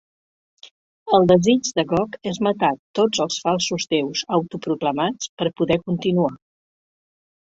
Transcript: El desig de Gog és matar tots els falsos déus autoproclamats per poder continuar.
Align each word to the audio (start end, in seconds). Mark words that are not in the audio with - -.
El 1.17 1.27
desig 1.31 1.67
de 1.79 1.83
Gog 1.91 2.17
és 2.31 2.39
matar 2.47 2.71
tots 3.01 3.21
els 3.27 3.37
falsos 3.43 3.87
déus 3.95 4.25
autoproclamats 4.39 5.31
per 5.43 5.51
poder 5.63 5.79
continuar. 5.83 6.33